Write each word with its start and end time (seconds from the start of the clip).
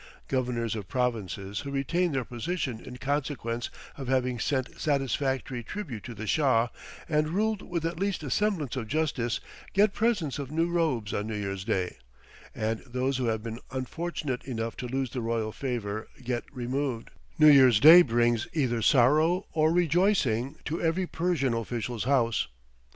Governors 0.27 0.75
of 0.75 0.87
provinces 0.87 1.59
who 1.59 1.69
retain 1.69 2.11
their 2.11 2.25
position 2.25 2.79
in 2.79 2.97
consequence 2.97 3.69
of 3.97 4.07
having 4.07 4.39
sent 4.39 4.79
satisfactory 4.79 5.61
tribute 5.61 6.03
to 6.05 6.15
the 6.15 6.25
Shah, 6.25 6.69
and 7.07 7.29
ruled 7.29 7.61
with 7.61 7.85
at 7.85 7.99
least 7.99 8.23
a 8.23 8.31
semblance 8.31 8.75
of 8.75 8.87
justice, 8.87 9.39
get 9.73 9.93
presents 9.93 10.39
of 10.39 10.49
new 10.51 10.67
robes 10.71 11.13
on 11.13 11.27
New 11.27 11.35
Year's 11.35 11.63
Day, 11.63 11.97
and 12.55 12.79
those 12.79 13.17
who 13.17 13.25
have 13.27 13.43
been 13.43 13.59
unfortunate 13.69 14.43
enough 14.45 14.75
to 14.77 14.87
lose 14.87 15.11
the 15.11 15.21
royal 15.21 15.51
favor 15.51 16.07
get 16.23 16.45
removed: 16.51 17.11
New 17.37 17.51
Year's 17.51 17.79
Day 17.79 18.01
brings 18.01 18.47
either 18.53 18.81
sorrow 18.81 19.45
or 19.51 19.71
rejoicing 19.71 20.55
to 20.65 20.81
every 20.81 21.05
Persian 21.05 21.53
official's 21.53 22.05
house. 22.05 22.47